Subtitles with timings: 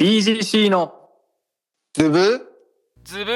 [0.00, 0.94] BGC の
[1.92, 2.40] ズブ？
[3.04, 3.32] ズブ？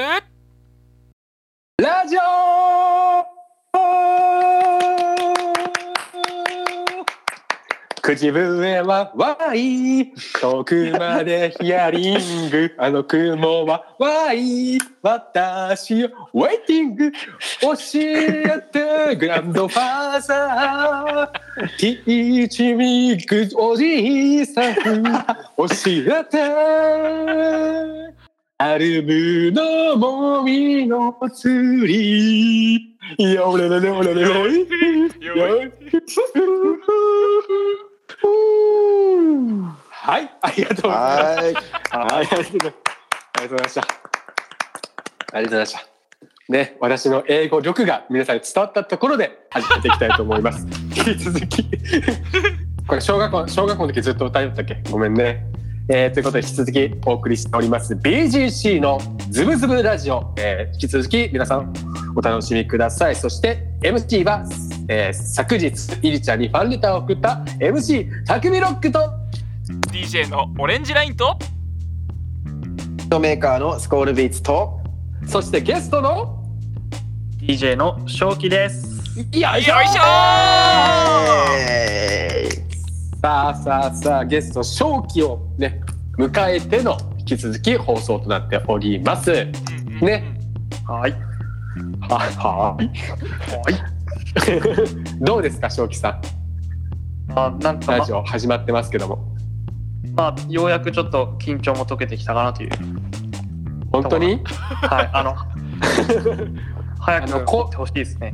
[1.77, 2.54] ラジオ
[8.15, 10.13] 口笛はワイ。
[10.39, 12.73] 遠くまでヒアリング。
[12.77, 14.77] あの雲はワイ。
[15.01, 17.17] 私をウェイティング教
[17.95, 19.15] えて。
[19.17, 21.67] グランドファーザー。
[21.77, 24.75] ティーチミックおじいさん。
[24.75, 24.81] 教
[25.85, 26.39] えて。
[28.57, 32.95] アルムのもみの釣り。
[33.19, 34.65] よれれれれれれよい
[39.89, 41.71] はい、ありがとうございます。
[41.91, 43.81] ありがとうございました。
[43.81, 45.85] ありがとうございました。
[46.47, 50.67] ね、私の英語力が皆さんに伝わったところで始めていきたいと思います。
[50.95, 51.65] 引き続き。
[52.87, 54.81] これ小学校、小学校の時ずっと歌いよったっけ？
[54.91, 55.43] ごめんね。
[55.87, 61.71] えー、ということで引き続きお送りしております BGC のズブズブラジオ、えー、引き続き皆さん
[62.15, 64.43] お楽しみくださいそして MC は、
[64.87, 68.99] えー、昨日イリちゃんにファンレターを送った MC タクミロックと
[69.91, 71.37] DJ のオレンジラインと
[72.99, 74.79] ヒットメーカーのスコールビーツと
[75.27, 76.43] そしてゲストの
[77.39, 78.95] DJ の正気です。
[79.15, 80.01] よいしょよいしょ
[81.57, 82.49] え
[83.21, 85.81] さあさあさあゲスト正気をね
[86.17, 89.31] 迎えての引き続き放送となっております。
[89.31, 90.23] ーね。
[90.85, 91.11] はい。
[92.07, 93.94] ははい
[95.21, 96.19] どうですか正気さ
[97.29, 97.33] ん？
[97.33, 99.35] まあ、なんか、ラジオ始まってますけども。
[100.15, 102.69] まあ、ようやくちょっと緊張も解けてきたかなという。
[103.91, 104.41] 本当に？
[104.45, 105.09] はい。
[105.13, 105.35] あの、
[106.99, 108.33] 早く来てほしいですね。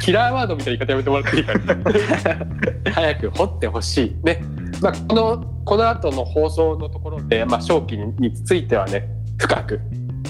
[0.00, 2.92] キラーワードみたいな言い方やめてもらっていいかな。
[2.92, 4.16] 早く掘ってほしい。
[4.24, 4.42] ね、
[4.80, 9.80] まあ、このこの後の放送のところで、まあ、正気についてはね深く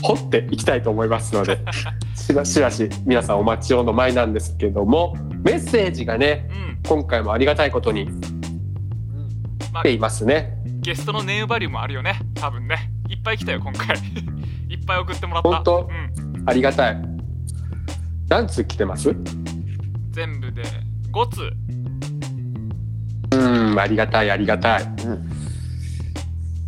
[0.03, 1.59] 掘っていきたいと思いますので
[2.15, 6.79] しばしばし皆さんお待ちをの前なんですけどもメッセージがねうん。
[6.89, 8.09] 今回もありがたいことに
[9.73, 10.57] まあ来ていますね。
[10.81, 12.21] ゲストのネームバリューもあるよね。
[12.35, 12.93] 多分ね。
[13.09, 13.97] いっぱい来たよ今回。
[14.71, 15.49] いっぱい送ってもらった。
[15.49, 15.89] 本当？
[16.39, 17.03] うん、ありがたい。
[18.29, 19.15] 何通来てます？
[20.13, 20.63] 全部で
[21.13, 21.41] 5通。
[23.33, 24.83] うんありがたいありがたい。
[24.83, 25.29] うん。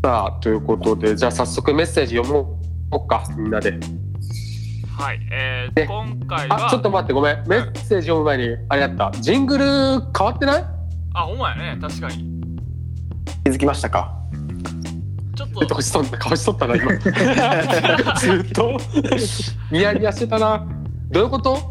[0.02, 2.57] さあということでじゃあ早速メッセージ読もう
[3.06, 3.78] かみんなで。
[4.98, 7.44] はいえーね今回はあちょっと待ってごめん。
[7.46, 9.12] メッセージ読む前にあれやった。
[9.20, 10.64] ジングル変わってない？
[11.14, 11.78] あほんまやね。
[11.80, 12.24] 確かに。
[13.44, 14.12] 気づきましたか？
[15.36, 15.66] ちょっと。
[15.66, 16.96] ちょっと顔しとったな今。
[18.18, 18.76] ずっと？
[19.70, 20.66] ニヤニヤしてたな。
[21.10, 21.70] どういうこと？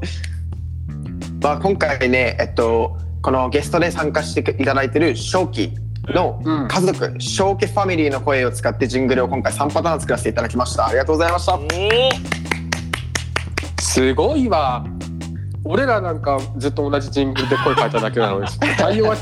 [1.42, 5.74] まあ今回ねえっとこのゲストで参加していただいてる正気
[6.14, 6.68] のうん。
[6.68, 10.88] 家族正気ファミリーの声を使ってジングルを今回3パターン作らせていただきました。
[10.88, 11.60] ありがとうございました。
[13.82, 14.86] すごいわ。
[15.64, 18.48] 俺らなんかずっと同じジングルで声変えただけなのに
[18.78, 19.16] 対応は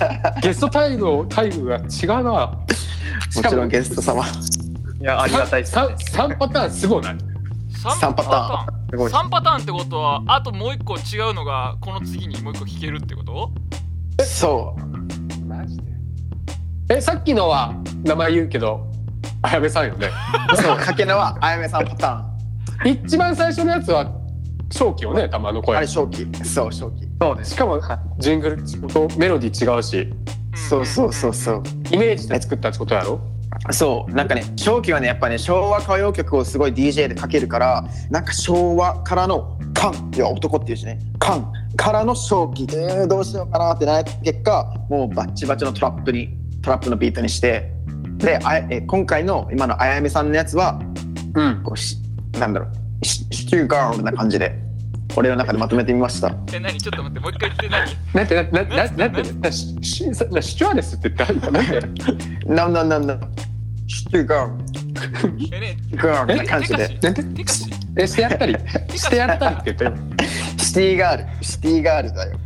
[0.43, 2.23] ゲストタイムタイムが違うな。
[2.23, 2.67] も
[3.33, 4.23] ちろんゲスト様。
[5.01, 5.81] いや、ありがたいです、ね。
[5.81, 7.17] 3パターンすごない？
[7.99, 8.89] 三パターン。
[8.91, 9.11] すごい。
[9.11, 13.51] 3パターンってことはあともう一個違うのがこの次にもう一個聞けるってこと？
[14.23, 15.45] そう。
[15.45, 15.94] マジで？
[16.89, 17.73] えさっきのは
[18.03, 18.85] 名前言うけど
[19.41, 20.09] あやめさんよね。
[20.55, 22.25] そうかけのはあやめさんパタ
[22.83, 24.11] 一番最初のやつは
[24.71, 26.45] 正気よねたまのーンあ声れ正気。
[26.45, 27.07] そう正気。
[27.21, 27.51] そうです。
[27.51, 27.79] しかも
[28.19, 30.13] ジングルとメロディー違うし。
[30.55, 31.63] そうそうそうそう。
[31.91, 33.19] イメージで作ったってことやろ？
[33.71, 34.13] そう。
[34.13, 42.63] なんかね正気はねやっぱね昭和歌謡曲をすごい DJ でかけるからなんか昭和からの「カン」いや男っていうしね「カン」からの正気。
[42.63, 47.71] えーどうしようかなってなった結果もうバッチバチのトラップにトラップのビートにして
[48.17, 50.81] であえ今回の今のあやめさんのやつは
[51.35, 51.61] うん。
[51.63, 51.97] こうし
[52.39, 54.59] なんだろうシシチューガールな感じで
[55.15, 56.35] 俺の中でまとめてみました。
[56.51, 56.81] え何？
[56.81, 57.87] ちょっと待ってもう一回言って何？
[58.15, 59.23] なんてななななん？
[59.23, 59.31] て？
[59.33, 61.51] なししなシチュアーデスって言った？
[61.51, 61.65] なん？
[61.65, 61.79] て
[62.47, 62.73] なん？
[62.73, 62.89] なん？
[62.89, 63.05] なん？
[63.07, 63.21] なん
[63.87, 66.99] シチューガーえねルガールな感じで。
[67.01, 67.23] なんて？
[67.97, 68.55] えしてやったり
[68.95, 69.09] し。
[69.09, 69.93] てやったりって言ったよ。
[70.57, 71.43] シティガール。
[71.43, 72.39] シティガールだよ。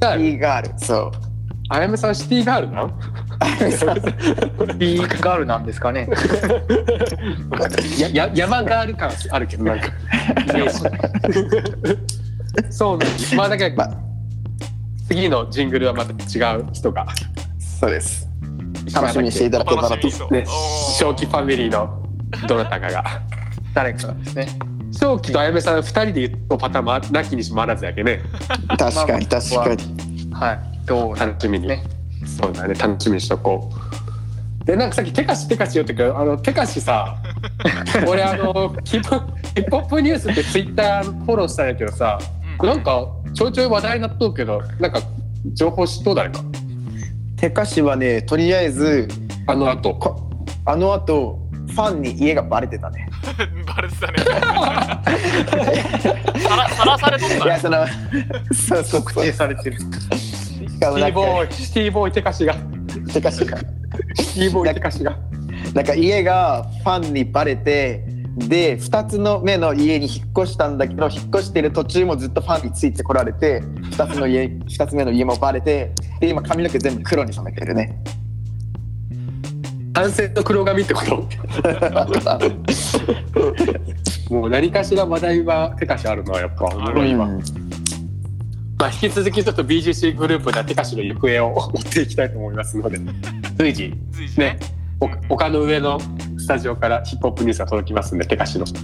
[0.00, 0.24] ガール。
[0.24, 0.78] シティガール。
[0.78, 1.25] そう
[1.68, 2.98] あやめさんシティガールなん。
[4.78, 6.08] ビーガールなんですかね。
[7.98, 9.64] やや山ガール感あるけど。
[9.64, 9.88] なんか。
[12.70, 13.34] そうなんです。
[13.34, 13.90] まあだけど、まあ。
[15.08, 16.14] 次のジングルはまた違
[16.56, 17.06] う人が。
[17.58, 18.28] そうです。
[18.94, 20.10] 楽しみにしていただけたらと。
[20.10, 22.02] 正気ファミリーの
[22.48, 23.04] どなたかが。
[23.74, 24.48] 誰かですね。
[24.92, 28.20] 正気とあやめさん二人で言うパターンもなきにしもあらずやけね。
[28.78, 30.32] 確かに確かに。
[30.32, 30.75] はい。
[30.86, 31.82] どう楽しみに、ね。
[32.24, 32.74] そうだね。
[32.74, 33.70] 楽しみにしとこ
[34.62, 34.64] う。
[34.64, 37.16] でなんかさっきテカシテカシ言ったけどあのテカシさ
[38.04, 39.14] 俺あのヒップ
[39.70, 42.18] ホップニュースってツイッターフォローしたんやけどさ
[42.60, 42.68] うん。
[42.68, 45.00] なんかちょいちょい話題になっとうけどなんか
[45.54, 46.40] 情報知っとう誰か。
[47.36, 49.06] てかしはねとりあえず
[49.46, 49.94] あの後。
[49.94, 50.28] こ
[50.64, 53.08] あの後ファンに家がバレてたね。
[53.66, 54.18] バレてたね。
[56.40, 57.40] さらさらされとったね。
[57.44, 57.86] いやその
[58.52, 59.24] そうそう特そう。
[59.24, 59.76] 定されてる。
[60.76, 62.54] しかもシティなんかボーイシティボーイテカシが。
[63.12, 63.58] てかしが。
[64.16, 65.16] シティボーイテカシが。
[65.74, 68.04] なんか家がファンにバレて
[68.36, 77.98] で2つの目の家に引っ越したんだけど引っ越してる途中もずっとファンについてこられて2つの家2つ目の家もバレてで今髪の毛全部黒に染めてるね。
[79.92, 81.26] 男性の黒髪ってこと？
[84.34, 86.66] もう何かしら話題はテカシあるのはやっぱ。
[86.66, 87.65] おもろいわ、うん
[88.78, 92.98] まあ、引き続きちょっと BGC グループではテカシの行方を追っていきたいと思いますので。
[93.56, 93.94] 随時。
[94.10, 94.58] 随時ね。
[94.60, 94.76] ね。
[95.00, 95.98] お丘の上の
[96.38, 98.66] スタジオからヒップホップニュースが届きますんでテカシの。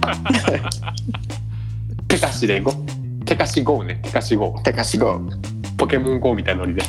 [2.07, 2.71] テカシでゴ
[3.25, 3.99] テカシ GO ね。
[4.03, 5.21] テカシ GO てかしご
[5.77, 6.81] ポケモン GO みたいなノリで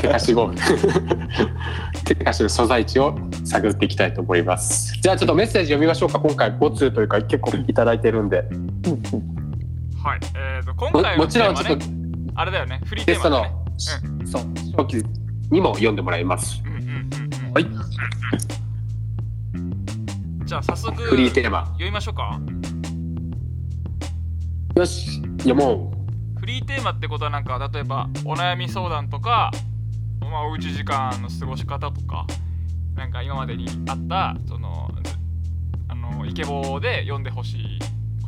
[0.00, 0.52] テカシ GO
[2.04, 4.94] テカシの所在地を探っていきたいと思います。
[5.00, 6.18] じゃあちょっとメッセージ読みましょうか。
[6.18, 8.38] 今回5通というか結構いただいてるんで。
[8.38, 10.20] はい。
[10.34, 11.99] えー、と今も回のもちろんちょっと
[12.40, 12.80] あれだよね。
[12.86, 14.42] フリーテゲストーマだのねそう。
[14.82, 15.04] 初期
[15.50, 16.62] にも読んでもらいます。
[16.64, 17.52] うんうんうんうん。
[17.52, 17.66] はい。
[20.46, 21.66] じゃあ早速フリーテーマ。
[21.66, 22.40] 読みましょうか。
[24.74, 25.20] よし。
[25.40, 25.92] 読も
[26.38, 29.50] フリーテーマってことはなんか例えばお悩み相談とか、
[30.22, 32.26] まあ、おうち時間の過ごし方とか
[32.94, 35.12] なんか今までにあったそのず
[35.88, 37.78] あのイケボで読んでほしい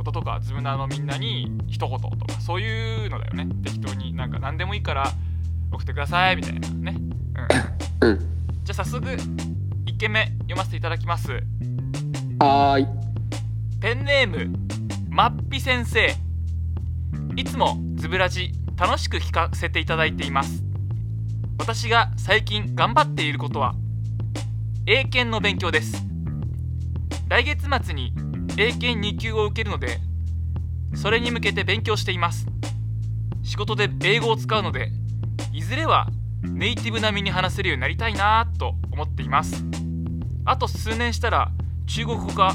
[0.02, 3.46] こととかズムナーのみんなに一言とかそういうのだよね。
[3.62, 5.12] 適当になんか何でもいいから
[5.70, 6.96] 送ってくださいみたいなね、
[8.00, 8.18] うん、ううん。
[8.64, 11.30] じゃあ早速1件目読ませていただきます。
[12.40, 12.86] はーい。
[13.80, 14.58] ペンネーム
[15.08, 16.12] まっぴ先生。
[17.36, 20.64] いつもズブラジ楽しく聞かせていただいています。
[21.58, 23.76] 私が最近頑張っていることは
[24.86, 26.04] 英検の勉強です。
[27.28, 28.12] 来月末に
[28.56, 29.98] 英検2級を受けるので
[30.94, 32.46] それに向けて勉強しています。
[33.42, 34.90] 仕事で英語を使うので
[35.52, 36.08] いずれは
[36.42, 39.64] ネイティブ並みに話せるようになりたいなと思っています。
[40.44, 41.50] あと数年したら
[41.86, 42.54] 中国語か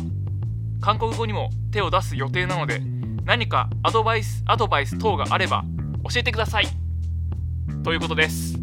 [0.81, 2.81] 韓国語にも手を出す予定なので
[3.25, 5.63] 何かアドバイスアドバイス等があれば
[6.09, 6.67] 教えてください。
[7.83, 8.57] ということです。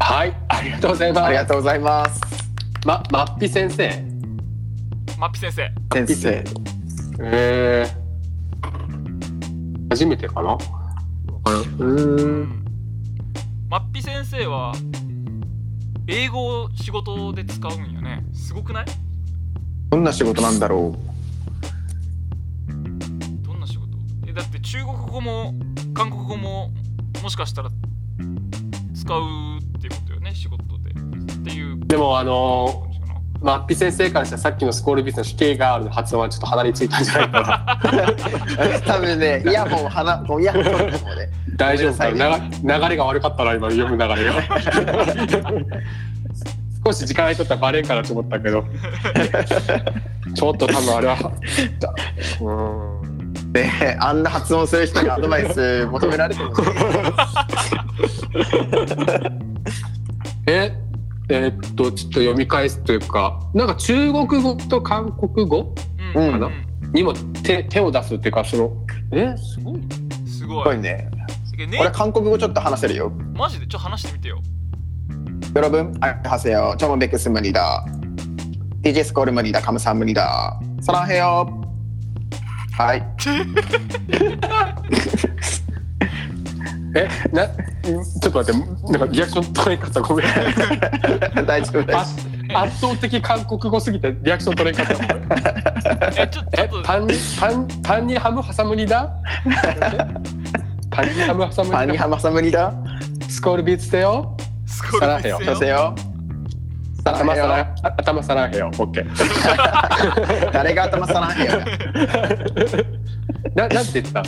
[0.00, 1.24] はいありがとうございます。
[1.24, 2.20] ありがとうございます。
[2.84, 4.13] ままっぴ先生。
[5.24, 5.72] まっぴ先生。
[5.94, 6.44] 先生。
[7.18, 10.52] えー、初めてかな？
[10.52, 12.62] うーん。
[13.70, 14.74] まっぴ先生は
[16.06, 18.22] 英語を仕事で使うんよね。
[18.34, 18.84] すごくない？
[19.88, 20.94] どんな仕事なんだろ
[23.40, 23.96] どんな仕事？
[24.26, 25.54] えだって中国語も
[25.94, 26.70] 韓国語も
[27.22, 27.70] もしかしたら
[28.94, 29.22] 使う
[29.78, 30.90] っていうことよね仕事で。
[30.90, 31.80] っていう。
[31.86, 32.90] でもあの
[33.40, 37.78] まあっぴ先生からしたらさっきのスコールビスの非形がある発音はちょっと鼻についたんじゃないかな。
[38.78, 44.42] う多分ねイヤホンを鼻こうイヤホン取ると思うね大丈夫かなな流れが悪かったな今読む流れが。
[46.86, 48.62] 少し時間空いとったらバレんかなと思ったけど。
[50.34, 51.32] ちょっと多分あれは。
[52.40, 52.50] う
[53.00, 53.52] ん。
[53.52, 56.56] であんな発音する人にアドバイス求められてもね。
[60.46, 60.83] え？
[61.33, 65.73] えーっとちょっと読み返すというかなんか中国語と韓国語
[66.15, 66.49] うんうんかな
[66.91, 68.71] にも手手を出すっていうかその
[69.11, 69.81] えすごい
[70.25, 71.09] すすごいごいね
[71.57, 74.39] ね俺韓国語ちょっと話せるよマジでちょっと話してみてよ
[75.55, 76.75] 여러분 안녕하세요.
[76.77, 77.83] 처음 뵙겠습니다.
[78.83, 79.59] DJ 스코르입니다.
[79.61, 80.59] 감사합니다.
[80.81, 81.59] 사랑해요.
[82.71, 83.01] 하이.
[86.95, 87.55] えなちょっ
[88.34, 91.46] と待って、なんかリアクション取れんかった、ごめん。
[91.46, 92.16] 大丈夫です。
[92.54, 96.22] 圧倒的韓国語すぎてリアクション取れんかった。
[96.22, 96.50] え、ちょっと。
[96.62, 99.10] え、パンに、パン、パンにハムハサムリだ？
[100.90, 101.78] パンにハム挟むりだ。
[101.78, 102.72] パンにハムハサムリだ？
[103.28, 104.36] スコールビーツせよ。
[104.66, 105.94] スコールビーツせよ。
[107.06, 108.70] 頭さら頭さらへよ。
[108.78, 109.10] オッケー。
[110.52, 111.52] 誰が頭さらへよ。
[113.54, 114.22] な、なんて言った？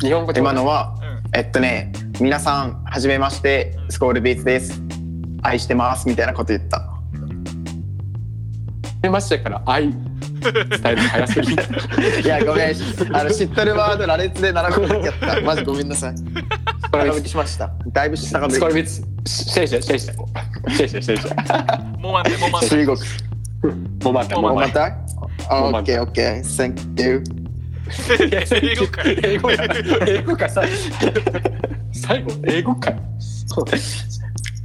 [0.00, 0.40] 日本語で。
[0.40, 0.94] 今のは、
[1.32, 1.92] えっとね。
[2.20, 4.82] 皆さんはじめましてスコールビーツです。
[5.42, 6.82] 愛してますみたいなこと言った。
[9.00, 10.00] 出ましたから愛伝
[10.84, 12.74] えるの早すぎ いやごめん
[13.12, 15.40] あの知ってるワード羅列で並べてやった。
[15.42, 16.14] マジごめんなさい。
[16.90, 17.70] だいぶしました。
[17.92, 20.74] だいぶ下がスコルビツ、シェイシェイシェイシェイ。
[20.74, 21.98] シェイシェイシェイシェイ。
[22.02, 22.98] もう待ってもう待って中国。
[24.02, 24.96] もう待って、もう待っもうまた
[25.50, 26.40] あもうまた ?OK, OK.
[26.42, 27.47] Thank you.
[27.88, 28.46] て。
[28.62, 29.58] 英語かい英語や。
[30.06, 30.76] 英語か、最後。
[31.92, 32.92] 最後、英語か。
[33.18, 33.64] そう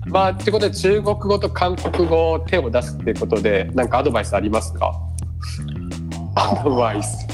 [0.09, 4.93] まあ、ってことで、中国語と韓国語を手を出すってことで、なんかアドバイスありますか？
[6.35, 7.25] アドバイス。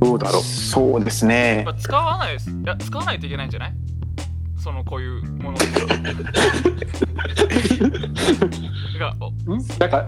[0.00, 0.42] どうだろう？
[0.42, 1.74] そうですねやっ。
[1.74, 3.72] ぱ使わないですいや使わないといけないんじゃない？
[4.58, 5.58] そのこういうもの
[9.78, 10.06] なんか、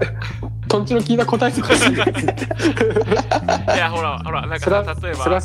[0.68, 0.85] とん？
[0.87, 2.02] ちの聞いた答えとかする。
[3.75, 5.41] いやほらほらなんか例えば。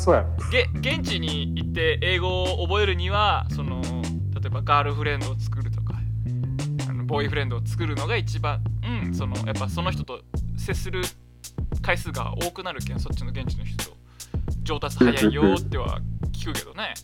[0.50, 5.94] げ現地に行って英語を覚えるにはその例えばガールフレンドを作るとか
[6.88, 8.62] あのボーイフレンドを作るのが一番
[9.04, 10.20] うんそのやっぱその人と
[10.56, 11.02] 接する
[11.82, 13.96] 回数が多くなるけんそっちの現地の人と
[14.62, 16.00] 上達早いよっては
[16.32, 16.94] 聞くけどね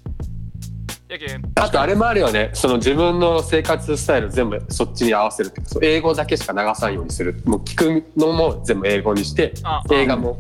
[1.08, 2.50] やけんあとあれもあるよね。
[2.54, 5.52] その自分の生活スタイル全部そっちに合わせる
[5.82, 7.42] 英語だけしか流さんようにする。
[7.44, 10.38] もう聞くのも全部英語にして、あ映画も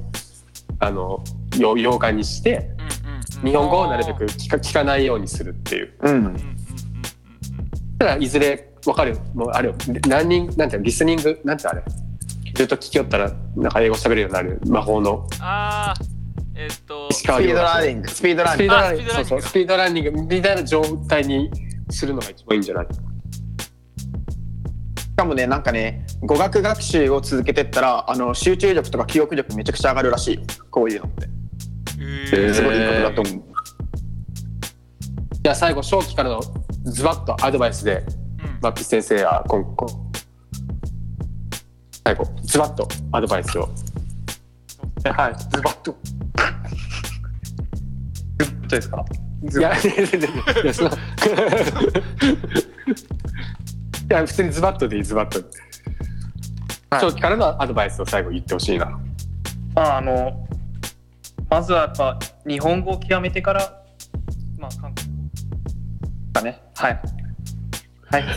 [0.86, 1.22] あの
[1.58, 3.50] 洋洋画にして、うんうんうん。
[3.50, 5.94] 日本語をなるべく聞か聞かないようにするっていう。
[6.02, 6.36] うん。
[7.98, 9.18] ただいずれわかる。
[9.34, 9.74] もうあれよ。
[10.08, 10.84] 何人なんていうの？
[10.84, 11.40] リスニング？
[11.44, 11.82] なんてあれ？
[12.54, 14.60] ずっと聞きよったらなんか英語喋れるようになる。
[14.66, 15.26] 魔法の。
[15.40, 16.04] あー
[16.56, 17.54] えっとスピード遼。
[17.54, 18.08] ラーニング。
[18.08, 18.70] スピードラーニング。
[18.70, 19.12] スピードランニング。
[19.12, 20.10] あそうスピードランニング。
[20.10, 21.50] そうスピードランニングみたいな状態に
[21.90, 22.86] するのが一番いいんじゃない？
[22.86, 23.00] し
[25.16, 30.42] かもね、なんかね、語学学習を続けてったら、あの集中力とか記憶力めちゃくちゃ上がるらしいよ。
[30.70, 31.28] こういうのって。
[31.98, 33.44] えーすごいいいことだと思う。
[35.42, 36.40] じゃあ最後正気からの
[36.84, 38.02] ズバッとアドバイスで
[38.42, 39.86] うんマッピ先生は今後
[42.04, 43.68] 最後ズバッとアドバイスを
[45.04, 45.92] はいズバッと
[48.38, 49.04] グッドですか？
[49.42, 50.90] いや、いやいや、その。
[54.10, 55.38] いや、普通にズバッとでいい、ズバッと。
[56.90, 58.86] はい長期からのアドバイスを最後言ってほしいな。
[59.74, 60.46] まああの
[61.50, 63.82] まずはやっぱ日本語を極めてから
[64.58, 65.14] まあ韓国語
[66.34, 67.00] かねはい
[68.10, 68.24] はい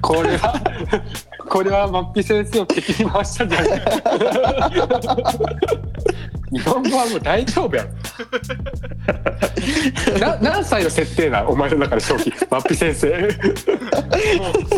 [0.00, 0.54] これは。
[1.48, 3.70] これはマッピ先生を敵に回したんじゃない
[6.52, 7.90] 日本語はもう大丈夫やろ。
[10.18, 13.30] な何歳の設定なお前の中で正気マッピ先生もう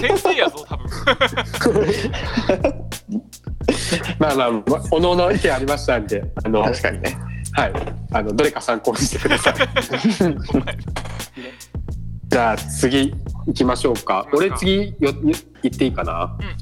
[0.01, 1.87] 先生やぞ多分
[4.19, 7.17] まあまあまあおのおの意見ありましたんであの確かにね。
[7.53, 7.73] はい
[8.13, 9.55] あのどれか参考にしてください
[12.29, 13.13] じゃあ次
[13.47, 14.27] 行きましょうか。
[14.33, 15.15] 俺次よよ
[15.63, 16.37] 行っていいかな？
[16.39, 16.57] うんうんうん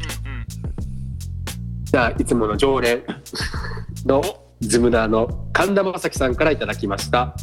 [1.84, 3.02] じゃあいつもの常連
[4.06, 4.22] の
[4.62, 7.34] ズムナーの神田正輝さんからいただきました。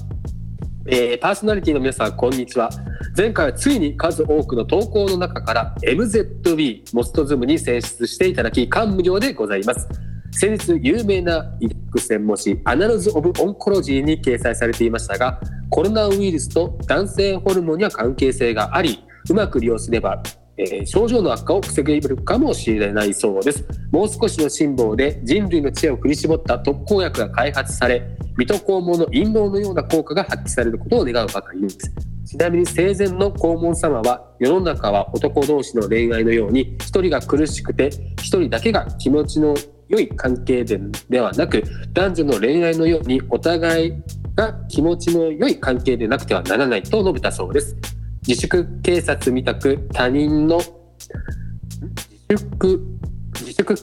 [0.88, 2.70] えーパーソナリティの皆さんこんにちは
[3.16, 9.88] 前回はついに数多くの投稿の中から MZV Most ズムに選出していただき感無量でございます
[10.32, 20.22] 先日有名な医学専門誌 Annals of Oncology に掲載されていましたがコロナウイルスと男性ホルモンには関係性がありうまく利用すれば、
[20.60, 23.66] えー症状の悪化を防げるかもしれないそうです。
[23.92, 28.04] もう少しの辛抱で人類の知恵を振り絞った特効薬が開発され
[28.38, 31.78] 水戸黄門の陰謀のような効果が発揮されることを願うばかりです。
[32.26, 39.56] ちなみに生前の黄門様は世の中は男同士の恋愛のように一人が苦しくて一人だけが気持ちの
[39.88, 41.64] 良い関係でではなく
[41.94, 43.94] 男女の恋愛のようにお互い
[44.36, 47.76] が気持ちの良い関係でなくてはならないと述べたそうです。
[48.30, 50.60] 自粛警察みたく他人の
[52.30, 52.80] 自粛
[53.40, 53.76] 自粛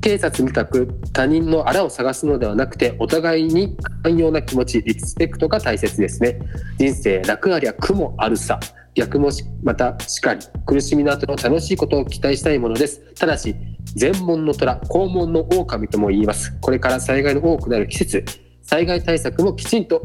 [0.00, 6.38] 警察みたく他人のあらを探すのではなくてお互いに寛容な気持ちリスペクトが大切ですね。
[6.78, 8.60] 人生楽ありゃ苦もあるさ。
[8.94, 9.30] 逆も
[9.64, 13.00] またしかり苦しみの後の楽しいことを期待したいものです。
[13.14, 13.56] ただし
[13.96, 16.56] 全門の虎肛門の狼とも言います。
[16.60, 18.24] これから災害の多くなる季節
[18.62, 20.00] 災害対策もきちんと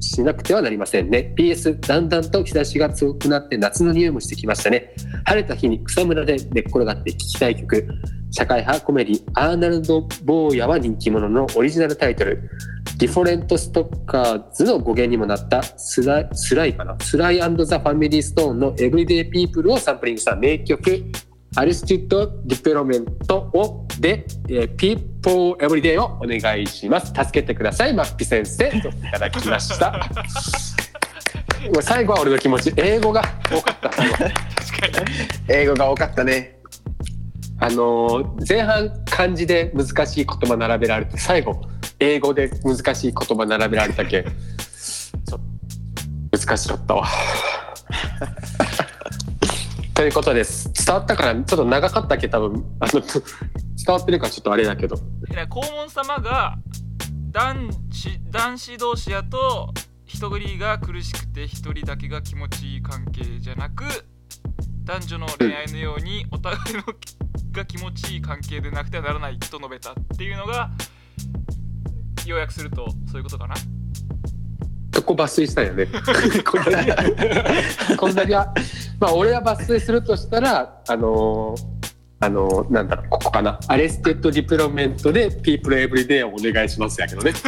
[0.00, 1.34] しなくてはなりませんね。
[1.38, 4.94] PS だんだんと日差しが強くなって夏の匂いもしてきましたね。
[5.24, 7.88] 晴れた日に草むらで寝っ転がって聴きたい曲。
[8.30, 12.48] 社会派コメディアーノルド坊やは人気者のオリジナルタイトル。
[12.98, 16.96] Diff'rent Strokes の語源にもなったスライスライかな？
[17.00, 21.04] Sly & the Family Stone の Everyday People をサンプリングした名曲
[21.56, 27.06] Arrested Development をで、えー、 People Everyday をお願いします。
[27.06, 28.68] 助けてくださいマッピ先生。
[28.70, 30.08] といただきました。
[31.80, 32.72] 最後は俺の気持ち。
[32.76, 33.90] 英語が多かった。
[35.48, 36.58] 英語が多かったね。
[37.60, 41.62] あのー前半漢字で難しい言葉並べられて最後
[42.00, 44.24] 英語で難しい言葉並べられたけ。
[44.24, 45.40] ちょっ
[46.40, 47.06] とかしちゃったわ。
[50.02, 50.68] ということです。
[50.84, 52.28] 伝わったからちょっと長かったっけ？
[52.28, 53.22] 多分あの伝
[53.86, 54.96] わってるからちょっとあれだけど。
[54.96, 56.58] 黄門様が
[57.30, 59.72] 男子男子同士やと
[60.04, 63.84] 一人が苦しくて一人だけが気持ちいい関係じゃなく
[64.82, 66.82] 男女の恋愛のようにお互いの
[67.52, 70.72] が気持ちいい関係でなくてはならないと述べたっていうのが
[72.26, 73.54] 要約するとそういうことかな
[74.94, 75.86] そこ抜粋したよね。
[76.44, 76.92] こんなに、
[77.96, 78.52] こんなには、
[79.00, 81.82] まあ俺は抜粋するとしたら、あのー
[82.20, 83.58] あのーなんだろう、ここかな。
[83.66, 87.32] Arrested Development で People Everyday をお願いしますやけどね。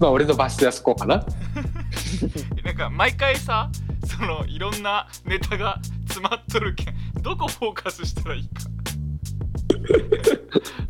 [0.00, 1.24] まあ俺の抜粋はそこかな。
[2.64, 3.70] なんか毎回さ
[4.04, 8.60] そのいろんなネタが詰まっとるけんどこフォーカスしたらいいか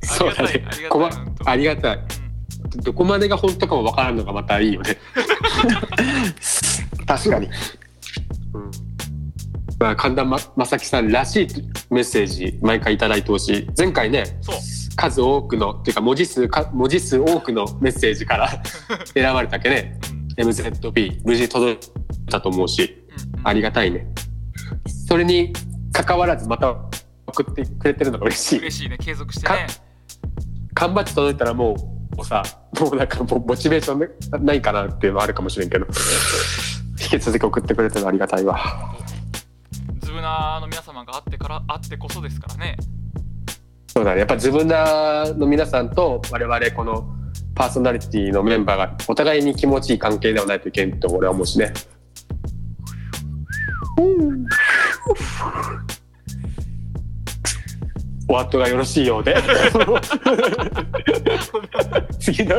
[0.02, 1.33] そうだねありがたい。
[1.44, 1.98] ありがたい。
[2.82, 4.96] どこまでが本当かもわからんのがまたいいよね。
[7.06, 7.46] 確かに。
[8.54, 8.70] うん。
[9.78, 11.48] まあ、神田ま正輝さんらしい
[11.90, 13.68] メッセージ毎回いただいてほしい。
[13.76, 14.24] 前回ね
[14.96, 18.62] 数多くのっていうか文字数か文字数多くのメッセージから
[19.12, 19.98] 選ばれたけね。
[20.38, 20.48] うん。
[20.48, 21.78] MZP 無事届い
[22.30, 23.04] たと思うし。
[23.08, 23.48] うんうん。
[23.48, 24.06] ありがたいね。
[25.08, 25.52] それに
[25.92, 26.74] 関わらずまた
[27.26, 28.58] 送ってくれてるのが嬉しい。
[28.60, 28.98] 嬉しいね。
[28.98, 29.66] 継続してね
[30.84, 31.74] 缶バッジ届いたらも
[32.12, 32.42] うもうさ
[32.78, 34.00] もうなんかもうモチベーション
[34.30, 35.86] なないかなっていうのはあるかもしれんけど。
[37.00, 38.58] 引き続き送ってくれてるのありがたいわ。
[40.00, 42.76] ズブナーの皆様があってからあってこそですからね。
[43.88, 44.20] そうだね。
[44.20, 47.06] やっぱ自分らの皆さんと我々この
[47.54, 51.72] パーソナリティのメンバーがお互いに気持ちいい関係ではないといけんと俺は思うしね。
[58.28, 59.36] お後がよろしいようで。
[62.18, 62.56] 次の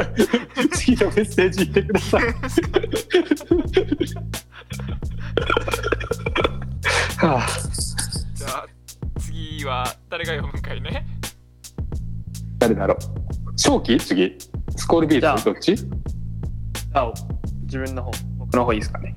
[0.73, 2.21] 次のメッセージ言ってください。
[7.17, 7.47] はあ、
[8.36, 8.65] じゃあ
[9.19, 11.06] 次は誰が読むんかいね。
[12.60, 12.97] 誰だろう。
[13.56, 13.97] 正気？
[13.97, 14.38] 次。
[14.75, 15.75] スコールビーツどっち？
[16.93, 17.12] あ
[17.63, 18.12] 自分の方。
[18.38, 19.15] 僕の方いいですかね。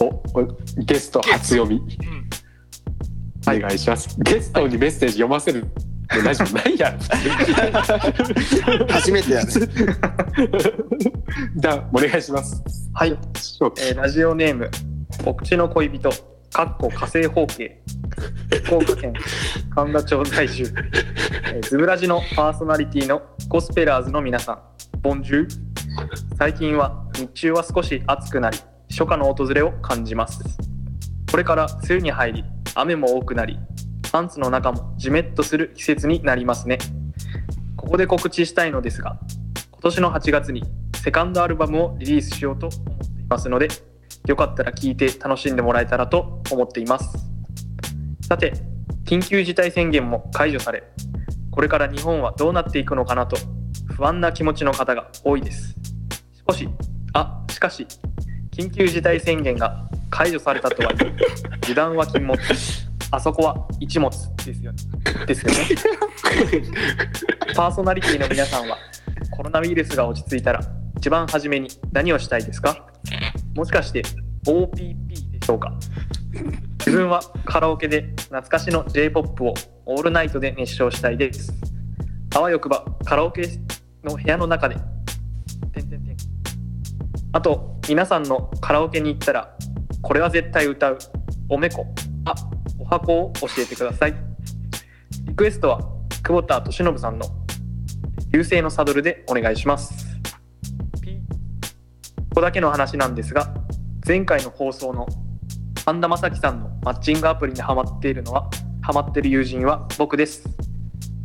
[0.00, 0.22] お。
[0.78, 1.76] ゲスト初読み。
[1.76, 2.28] うん
[3.58, 5.66] お願いします、ゲストにメッセージ読ませる
[6.16, 6.98] のラジオないやろ。
[8.92, 9.52] 初めてやね。
[11.56, 12.62] じゃあお願いします。
[12.94, 14.68] はい、えーラジオネーム
[15.24, 16.10] お口の恋人
[16.52, 17.80] かっこ火星方形。
[18.64, 19.12] 福岡県
[19.74, 20.64] 神田町在住、
[21.54, 24.58] えーズブラジのパーソナリティのゴスペラーズの皆さん。
[25.02, 25.48] ボンジュー。
[25.48, 25.48] ル
[26.38, 28.58] 最近は日中は少し暑くなり
[28.90, 30.69] 初夏の訪れを感じます
[31.30, 33.58] これから梅雨に入り雨も多くなり
[34.10, 36.78] パンツの中もジメッとする季節になりますね。
[37.76, 39.18] ここで告知したいのですが
[39.70, 40.64] 今年の8月に
[41.02, 43.68] セカンドアルバムをリリースしようと思っていますので
[44.26, 47.16] よかったら聴いて楽しんでもらえたらと思っています。
[48.26, 48.52] さて
[49.04, 50.84] 緊急事態宣言も解除され
[51.50, 53.36] これから日本はどうなっていくのかなと
[53.96, 55.74] 不安な気持ちの方が多いです。
[56.48, 56.68] 少し
[57.12, 57.86] あしかし
[58.50, 61.12] 緊急事態宣言が解除されたとはいえ
[61.62, 62.38] 油断は禁物。
[63.12, 64.10] あそこは一物
[64.44, 64.78] ですよね。
[65.26, 65.58] ですよね。
[67.56, 68.76] パーソナリティの皆さんは
[69.30, 70.60] コロナウイルスが落ち着いたら
[70.98, 72.86] 一番初めに何をしたいですか？
[73.54, 74.02] もしかして
[74.46, 75.72] OPP でしょうか？
[76.78, 79.54] 自分はカラオケで懐かしの J-POP を
[79.86, 81.52] オールナイトで熱唱したいです。
[82.34, 83.48] あわよくばカラオケ
[84.04, 84.76] の部屋の中で
[87.32, 89.56] あと皆さんのカラオケに行ったら
[90.02, 90.98] これは絶対歌う
[91.48, 91.86] おめこ
[92.24, 92.34] あ
[92.78, 94.14] お箱を教えてください
[95.24, 95.80] リクエストは
[96.22, 97.26] 久保田敏信さんの
[98.32, 100.06] 流星のサドルでお願いします。
[102.30, 103.52] ここだけの話なんですが、
[104.06, 105.06] 前回の放送の
[105.84, 108.48] 神田正輝さんのマッチングアプリにハマっているのは、
[108.82, 110.48] ハマってる友人は僕です。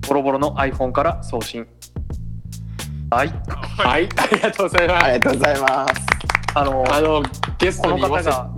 [0.08, 1.68] ボロボロの iPhone から送信。
[3.12, 3.28] はい。
[3.28, 6.15] はいありがとうございますありがとうございます。
[6.56, 7.22] あの、あの
[7.58, 8.50] ゲストに方が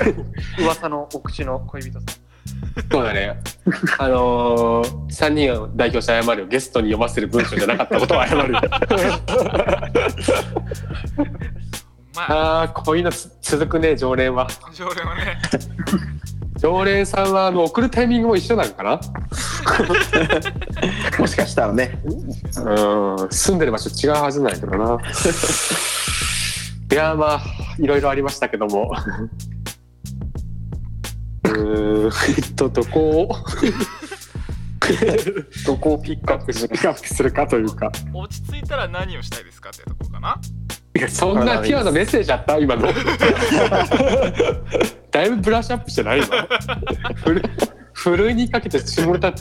[0.60, 2.02] 噂のお口の恋人さん。
[2.92, 3.40] そうだね。
[3.98, 8.52] あのー、3人を代表して謝るよゲストに読ませる文章じゃなかったことを謝る。
[8.52, 8.60] よ
[12.14, 12.32] まあ。
[12.60, 14.46] ああこういうのつ続くね常連は。
[14.74, 15.38] 常連はね。
[16.60, 19.00] 常連さんはあの送るタイミングも一緒なのかな？
[21.18, 21.98] もしかしたらね。
[22.04, 23.28] うん。
[23.30, 24.98] 住んでる場所違うはずなんやけどな
[26.90, 27.40] いやまあ
[27.78, 28.90] いろいろありましたけども。
[31.44, 32.06] うーん。
[32.06, 32.08] え
[32.40, 33.28] っとどこを？
[35.66, 36.62] どこをピックアップす？
[36.62, 37.90] るピックアップするかというか。
[38.14, 40.40] 落ち着いたら何をしたいですかってところかな？
[40.96, 42.56] いやそんなピュアなメッセージあった？
[42.58, 42.86] 今の。
[45.10, 46.20] だいぶブラッシュアップしてない？
[46.22, 46.46] 今
[47.16, 47.42] ふる
[47.92, 49.32] ふるいにかけて下ネタ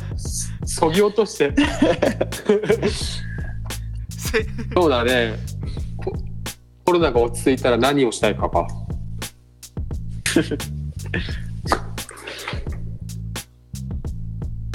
[0.65, 1.53] そぎ落として。
[4.09, 5.35] せそうだね
[6.85, 8.67] ココロナが落ち着いたら何をしたいかか。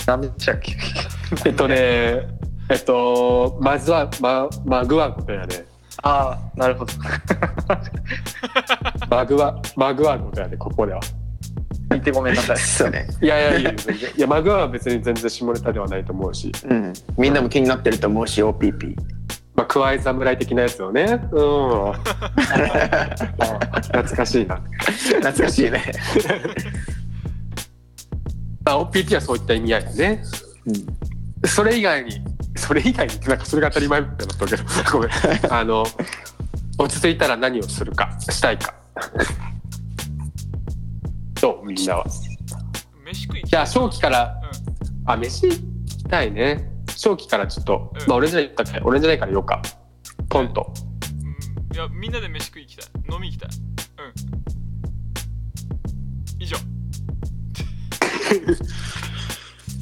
[0.09, 0.77] 何でしたっけ。
[1.47, 5.65] えっとねえっとまずはまマグワことやね。
[6.03, 6.93] ああなるほど。
[9.09, 11.01] マグワマグワことやねここでは。
[11.91, 12.57] 聞いてごめんなさい。
[12.59, 13.07] そうね。
[13.23, 16.51] いやいやいや全然いやマグワは別に全然下ネタではないと思うし。
[16.69, 16.93] うん。
[17.17, 18.97] みんなも気になってると思うし、OPP。
[19.61, 21.03] まあ、クワイ侍的なやつをね。
[21.03, 21.93] うん。
[23.93, 24.57] 懐かしいな。
[24.57, 25.93] 懐かしいね。
[28.65, 30.23] まあ、OPT はそういった意味合いだね。
[31.45, 32.23] それ以外に、
[32.57, 35.11] それ以外に、なんかそれが当たり前みたいになったけど、 ごめん。
[35.53, 35.85] あの、
[36.79, 38.75] 落ち着いたら何をするか、したいか。
[41.39, 42.07] どうみんなは。
[43.05, 44.47] 飯食いじゃあ、正気から、う
[45.05, 45.55] あ、飯行
[45.87, 46.70] きたいね。
[47.01, 48.09] 正気からちょっと、うん。
[48.09, 48.53] まあ、俺じゃない
[48.85, 49.63] 俺じゃないから言おうか。
[50.29, 50.61] ポンと。
[50.61, 50.69] ん、う
[51.73, 52.87] ん、いやみんなで飯食い行きたい。
[53.11, 53.49] 飲み行きたい。
[56.37, 56.43] うん。
[56.43, 56.59] 以上。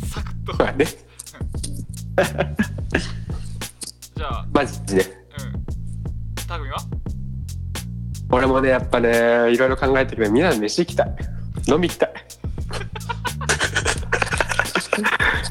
[0.06, 0.56] サクッと。
[0.56, 0.86] そうやね。
[4.14, 4.46] じゃあ。
[4.52, 5.02] マジで。
[5.02, 5.08] うん。
[6.46, 6.78] タグミは？
[8.30, 11.16] 俺もねやっぱねいろいろ考えてるけどみんなで飯行きたい。
[11.66, 12.12] 飲み行きたい。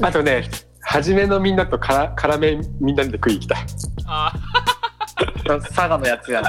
[0.00, 0.48] あとね
[0.90, 3.56] 初めのみんなとから辛めみんなで食い行きた。
[3.56, 3.58] い
[4.06, 4.32] あ
[5.44, 6.42] 佐賀のやつや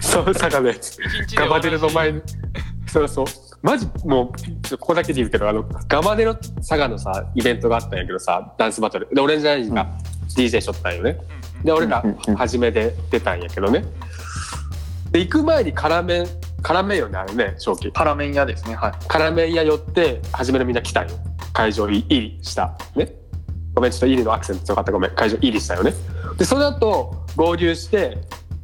[0.00, 2.20] そうさがねー一日でガバデルの前に。
[2.86, 3.26] そうそう。
[3.62, 4.32] マジも
[4.72, 9.08] うここだけで言うけどあのガバデル佐賀のさイベントがあったんやけどさダンスバトル。
[9.14, 9.86] でオレンジラインが
[10.36, 11.18] DJ しとったんよね、
[11.58, 12.04] うんで俺ら
[12.36, 13.82] 初めで出たんやけどね。
[15.10, 16.26] で行く前に辛麺
[16.62, 17.90] 辛麺よねあれね正気。
[17.90, 18.92] 辛麺屋ですねはい。
[19.08, 21.14] 辛麺屋寄って初めのみんな来たんよ。
[21.54, 22.76] 会場入りした。
[22.94, 23.10] ね
[23.76, 24.90] ごめんちょっと入りのアクセント強かった。
[24.92, 25.92] ごめん会場入りしたよね。
[26.38, 28.16] でその後合流して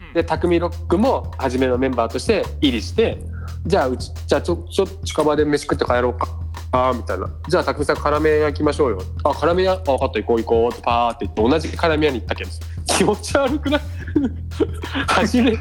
[0.09, 0.13] うん。
[0.15, 3.19] で匠ロックも初めのメンバーとして入りして
[3.67, 6.27] じゃあうちじゃあちょちょ近場で飯食って帰ろうか。
[6.75, 7.29] あーみたいな。
[7.47, 9.03] じゃあ匠さん辛麺屋行きましょうよ。
[9.25, 9.73] あ辛麺屋？
[9.73, 10.19] あ分かった。
[10.19, 10.73] 行こう行こう。
[10.73, 12.51] ってパーって言って同じ辛麺屋に行ったけど
[12.87, 13.81] 気持ち悪くない？
[15.09, 15.53] 初め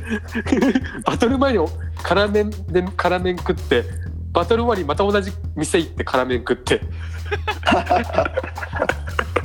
[1.05, 1.65] バトル前に
[2.01, 3.83] 辛麺で辛麺食って
[4.31, 6.81] バトル終わりまた同じ店行って辛麺食って。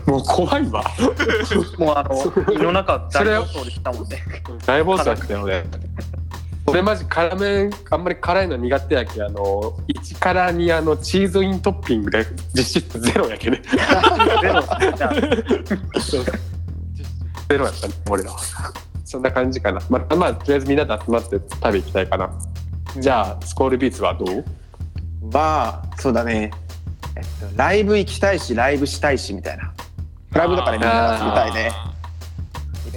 [0.06, 0.84] もう怖いわ。
[1.78, 4.22] もうあの胃の中大暴走でしたもんね。
[4.64, 5.64] 大暴走だったよね。
[6.68, 13.62] 俺マジ辛麺あんまり辛いの苦手やけあの1辛にあのチーズイントッピングで実質ゼロやけね。
[14.42, 14.62] ゼロ。
[17.48, 18.38] ゼロやったね俺らは。
[19.04, 19.80] そんな感じかな。
[19.88, 22.30] まあまあとりあえずみんなで集まって食べ行きたいかな。
[22.98, 24.44] じゃあスコールビーツはどう？
[25.32, 26.50] は、そうだね。
[27.16, 29.72] えっと、ライブ行きたいし、ライブしたいし、みたいな。
[30.32, 31.72] クラブとかでみんなで遊びたいね。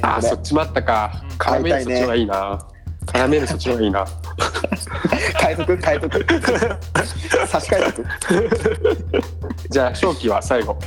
[0.01, 1.21] あーそっちもあったか。
[1.23, 2.67] うん辛麺そっちの方がいいな。
[3.05, 4.05] 辛麺そっちの方がいいな。
[5.39, 6.25] 変えとく変えとく。
[7.47, 8.05] 差し替えとく。
[9.69, 10.77] じゃあ正気は最後。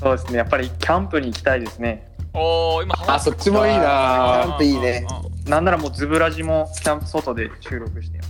[0.00, 0.38] そうですね。
[0.38, 2.08] やっぱりキャンプに行きたいですね。
[2.32, 5.06] おー今あそっちもいいキなャンプいいね。
[5.46, 8.20] なんならもうズブラジもキャンプ外で収録して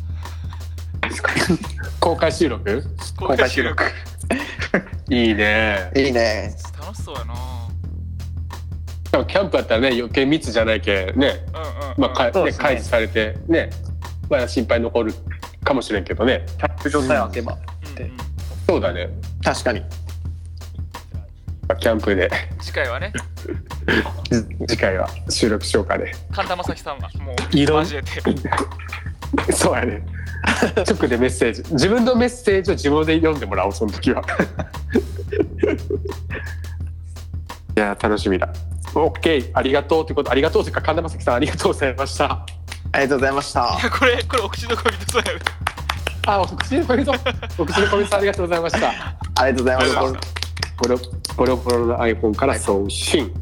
[2.01, 2.85] 公開収録？
[3.17, 3.85] 公開収録。
[5.11, 5.91] いいね。
[5.97, 6.55] いいね。
[6.79, 7.35] 楽しそうやな。
[9.11, 11.13] でもキャンプやったらね余計密じゃないけね。
[11.17, 11.35] うんうん、うん、
[11.97, 13.71] まあ、かね開示されてね、
[14.29, 15.15] まあ、心配残る
[15.65, 16.45] かもしれんけどね。
[16.59, 17.59] キャンプ場さえ開けば、
[17.97, 18.17] うんうん。
[18.67, 19.09] そうだね。
[19.43, 19.83] 確かに。
[21.81, 22.31] キャンプで。
[22.61, 23.13] 次回はね。
[24.69, 26.13] 次回は収録しようかね。
[26.33, 29.53] 神田正輝さんがもういろん交えて。
[29.53, 30.03] そうやね
[30.87, 31.63] 直でメッセージ。
[31.73, 34.23] 自分のメッセージを自分で読んでもらおうその時は。
[37.77, 38.49] いや楽しみだ。
[38.95, 40.31] OK ありがとうってこと。
[40.31, 42.25] ありがとうというか神田正輝さんありがとうございました。
[42.93, 43.79] ありがとうございました。
[43.81, 45.41] いやこれこれお口の恋人そうやね
[46.27, 47.13] あお口の恋人
[47.63, 48.89] お口の恋人さんありがとうございました。
[48.89, 50.01] ありがとうございました。
[50.81, 50.99] ボロ
[51.37, 53.33] ボロボロの iPhone から送信。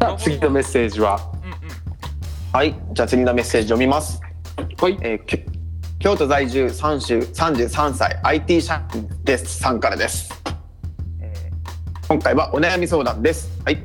[0.00, 1.20] さあ次のメッセージは？
[1.44, 1.56] うんうん。
[2.52, 2.74] はい。
[2.92, 4.20] じゃあ次のメッセージ読みます。
[4.80, 4.98] はい。
[5.02, 5.44] えーき
[6.00, 9.58] 京都在住30 33歳 IT 社員です。
[9.58, 10.32] さんからです、
[11.20, 12.08] えー。
[12.08, 13.50] 今回はお悩み相談です。
[13.66, 13.82] はい。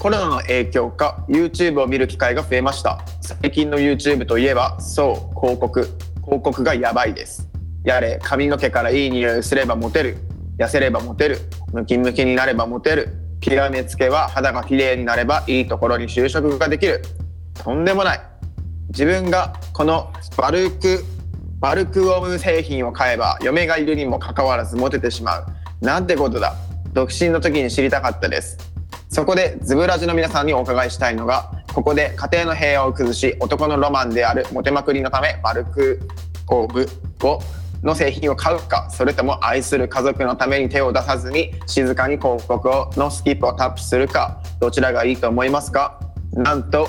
[0.00, 3.04] コロナの影響か YouTube を見る機会が増えました。
[3.20, 5.82] 最近の YouTube といえばそう広告。
[6.24, 7.46] 広告がやばいです。
[7.84, 10.16] やれ髪の毛からいい匂いすればモテる。
[10.56, 11.38] 痩せればモテる。
[11.74, 13.08] ムキムキになればモテる。
[13.42, 17.02] 極めつけは肌が綺麗になればいいところに就職ができる。
[17.62, 18.20] とんでもない。
[18.88, 21.04] 自分がこのバルク
[21.62, 25.46] バルクオム製品を買えば嫁がいるにもかかわらずモテてしまう。
[25.80, 26.56] なんてことだ。
[26.92, 28.58] 独身の時に知りたかったです。
[29.08, 36.00] そこでズブラジの皆さんにお伺いしたいのがここで家庭の平和を崩し男のロマンであるモテまくりのためバルク
[36.48, 36.88] オム
[37.22, 37.40] を
[37.84, 46.00] の製品を買うかそれとも愛する家族のために手を出さずに静かに広告をのスキップをタップするかどちらがいいと思いますか？
[46.32, 46.88] なんと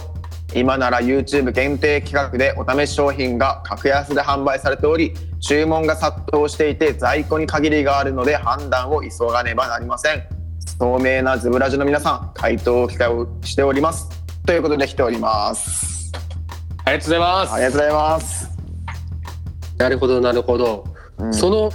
[0.56, 10.24] 今なら YouTube 限定企画でお試し商品が格安で販売されており注文が殺到していて在庫に限りがあるので判断を急がねばなりません。
[10.80, 14.10] 透明なズブラジの皆さん回答を期待をしております。
[14.46, 16.12] ということで来ております。
[16.86, 17.54] ありがとうございます。
[17.54, 18.50] ありがとうございます、
[19.78, 20.84] なるほどなるほど。
[21.20, 21.34] うん。
[21.34, 21.72] その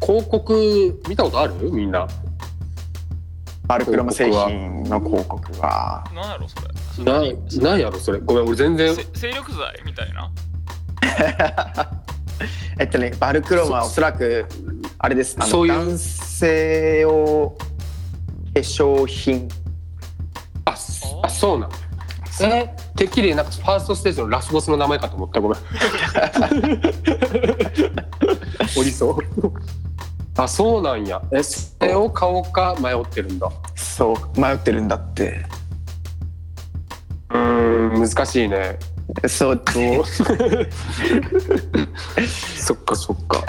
[0.00, 1.54] 広告見たことある？
[1.72, 2.06] みんな。
[3.66, 6.04] バルクロム製品の広告は。
[6.14, 6.68] なんやろそれ
[7.04, 8.18] な何なんやろそれ。
[8.20, 8.94] ごめん俺全然。
[8.94, 10.30] せ精力剤みたいな？
[12.78, 14.44] えっとねバルクロムはおそらく
[14.98, 17.56] あれですあのそういう男性用
[18.54, 19.48] 化粧品
[20.66, 21.70] あそあそうなん。
[22.42, 25.58] えてっきりなんかファーストステージのラスボスの名前かと思ったごめん。
[28.78, 29.18] おりそう。
[30.36, 31.22] あそうなんや。
[31.32, 33.48] えそれを買おうか迷ってるんだ。
[33.74, 35.46] そう迷ってるんだって
[37.30, 38.78] うーん難しいね。
[39.28, 40.04] そうそう
[42.26, 43.44] そっかそっか。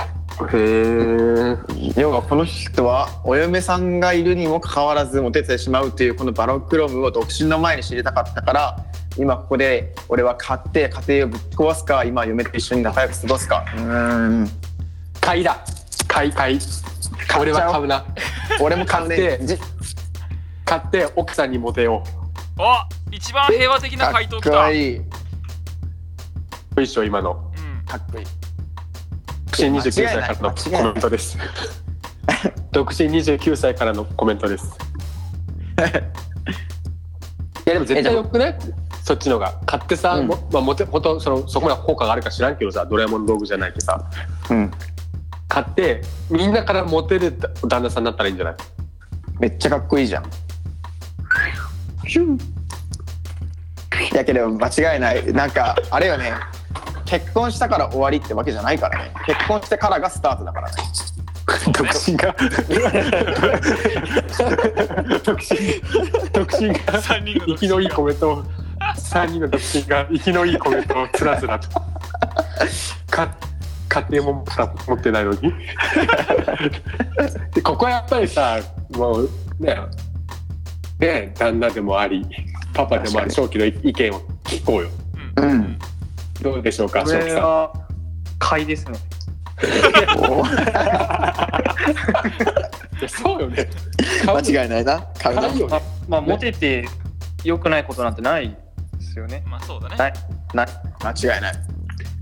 [0.53, 1.57] へえ。
[1.99, 8.77] 要はこの人はお嫁さんがいるにもかかわらずモテてしまうというこのバロックロムを独身の前に知りたかったから
[9.17, 14.49] 今ここで俺は買って家庭をぶっ壊すか今嫁と一緒に仲良く過ごすかうーん
[15.21, 15.57] 買いだ。
[16.07, 16.59] 買い買い。
[17.39, 18.05] 俺は買うな。
[18.61, 19.39] 俺も買って
[20.65, 22.03] 買って奥さんにモテよ
[22.59, 24.97] あ一番平和的なか回答っきたこいい。
[24.97, 25.05] う。
[26.77, 27.51] よいしょ今の。
[27.57, 27.85] うん。
[27.85, 28.25] かっこいい。
[29.45, 31.37] 独身29歳からのコメントです。
[32.71, 34.77] 独身29歳からのコメントです。
[37.65, 38.57] いやでも絶対よくね
[39.03, 39.59] そっちのが。
[39.65, 40.27] 買ってさ、うん。
[40.27, 44.09] もまあ、もて本当そのそこまで効果があるか知らんけどさドラえもんの道具じゃないけどさ。
[44.49, 44.71] うん。
[45.47, 48.55] 買ってみんなからモテる旦那さんになったらいいんじゃない？
[49.39, 50.23] めっちゃかっこいいじゃん
[54.13, 56.33] やけど間違いないなんかあれよね
[57.05, 60.75] 結婚したから終わりってわけじゃないからね結婚してからがスタートだからね
[61.47, 62.35] 独身が
[65.23, 65.81] 独身
[66.33, 68.17] 独身が三人の独身が生きのいいコメン。
[68.17, 70.83] トを3人の独身が生きのいいコメン。
[70.83, 71.69] トをつらつらと
[73.09, 73.37] か
[73.87, 74.45] 家庭も
[74.87, 75.39] 持ってないのに
[77.53, 78.59] でここはやっぱりさ
[78.91, 79.77] もうね
[80.99, 82.25] ね旦那でもあり
[82.73, 84.89] パパでもあり正気の意見を聞こうよ。
[85.37, 85.49] うん。
[85.49, 85.79] うん
[86.41, 87.35] どうでしょうかこ正気さん。
[87.35, 87.73] れは
[88.37, 88.99] 買いですね。
[93.07, 93.67] そうよね。
[94.25, 95.03] 間違いないな。
[95.19, 95.41] 買うな。
[95.41, 95.81] 買うよね。
[96.07, 96.87] まあモテて
[97.43, 98.55] 良くないことなんてないで
[99.03, 99.43] すよね。
[99.47, 99.97] まあそうだね。
[99.97, 100.13] ない
[100.53, 100.67] ない。
[101.03, 101.53] 間違いない。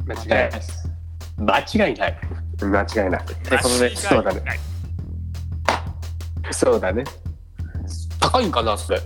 [0.08, 0.90] 間違いないです。
[1.38, 2.20] 間違いない。
[2.62, 3.26] 間違いない。
[3.26, 4.42] ということでそうだね。
[6.52, 7.04] そうだね
[8.26, 8.98] 高いんかなそれ。
[8.98, 9.02] い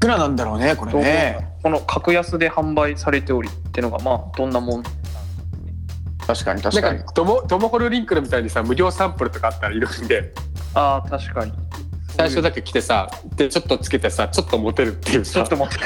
[0.00, 1.46] くらなんだろうねこれね。
[1.62, 4.82] この格安で販売されておりっていうのがまあどんなもん
[6.26, 7.02] 確かに確かに。
[7.14, 10.32] トモトモホルリンクルみたいにさ無料サンプルとかあったらいるんで
[10.74, 11.52] ああ確かに。
[12.16, 15.34] 最初だけ来てさでちょっとつけてさちょっとモテるっていうさ。
[15.34, 15.84] ちょっと待って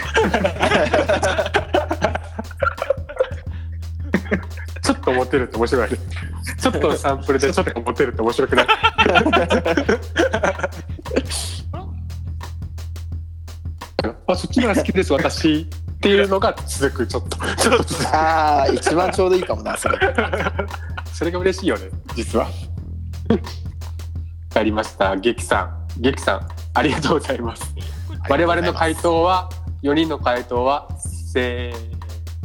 [4.83, 5.90] ちょっとモテるって面白い。
[5.90, 5.98] ね
[6.61, 8.66] ちょっとのサンプルでちょっとモテるって面白くない
[14.32, 15.66] あそっちのが好きです私っ
[16.00, 17.36] ていうのが続くちょっと。
[17.56, 19.98] ちょっと続くああ一番ちょうどいいかもなそれ。
[21.12, 22.48] それが嬉しいよね実は。
[24.54, 26.00] ありました劇さん。
[26.00, 27.74] 劇さんありがとうございます。
[28.28, 29.50] 我々の回答は
[29.82, 31.72] 4人の回答はせ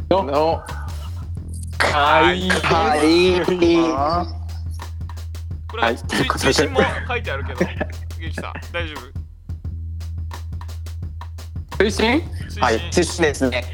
[0.08, 0.24] ーの。
[0.24, 0.62] の。
[1.78, 3.44] 回はい。
[5.68, 7.60] これ、はいつい追伸も書いてあるけど
[8.18, 9.25] 劇さん大丈夫？
[11.78, 12.22] 推進？
[12.60, 13.64] はい追伸ですね。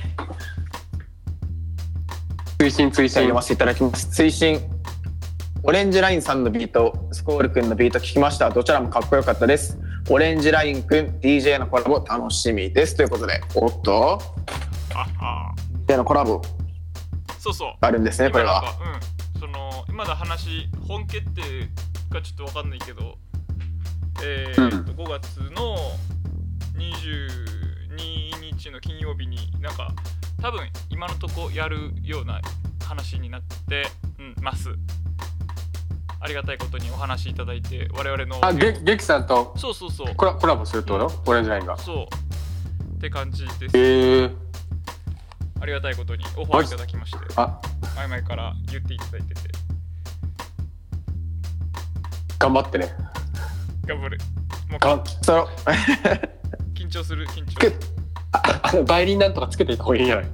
[2.58, 3.10] 推進推進。
[3.10, 4.10] 読ませていただきます。
[4.10, 4.60] 追伸
[5.62, 7.08] オレンジラインさんのビート。
[7.12, 8.50] スコールくんのビート聞きました。
[8.50, 9.78] どちらもかっこよかったです。
[10.10, 12.96] オレンジラインくん DJ のコラボ楽しみです。
[12.96, 13.40] ということで。
[13.54, 14.20] おっと。
[14.94, 15.54] ああ
[15.86, 16.42] DJ のコラボ。
[17.38, 17.74] そうそう。
[17.80, 18.64] あるんですねこれは。
[19.34, 19.40] うん。
[19.40, 21.40] その今の話本家って
[22.10, 23.16] かちょっとわかんないけど。
[24.24, 24.84] えーうん。
[24.84, 25.76] と5月の
[27.96, 29.88] 22日の金曜日になんか
[30.40, 32.40] 多分今のとこやるような
[32.84, 33.86] 話になって、
[34.18, 34.70] うん、ます。
[36.20, 40.14] ありがたいことにお話しいただいて我々のあげゲキさんとそうそうそう。
[40.14, 41.22] コラコラボするってこと？
[41.26, 41.76] オレンジラインが。
[41.76, 42.06] そう。
[42.96, 43.76] って感じです。
[43.76, 44.30] へえ。
[45.60, 47.60] ありがたいことにオファーいただきましてあ
[47.96, 49.40] 前々から言っていただいてて。
[52.38, 52.92] 頑張ってね。
[53.86, 54.18] 頑張る。
[54.68, 55.48] もうがんその
[56.82, 57.72] 緊張する緊張。
[58.32, 60.26] ああのバイオリンなんとかつけていた方がいいんじゃない？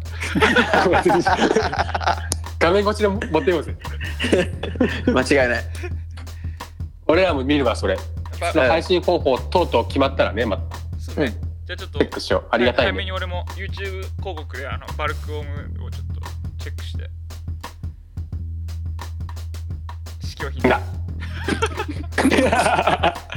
[2.60, 3.76] 画面越しで持ってようぜ。
[5.06, 5.64] 間違いない。
[7.06, 7.96] 俺らも見るわそれ。
[8.40, 11.34] ばその配信方法とうとう決まったらねまたそうね。
[11.66, 12.44] じゃあちょっとチェックしよう。
[12.50, 12.92] ありがたいね。
[12.92, 15.50] 早めに俺も YouTube 広告であのバルクオム
[15.84, 16.20] をちょっと
[16.62, 17.10] チェックして。
[20.24, 20.80] 試供品な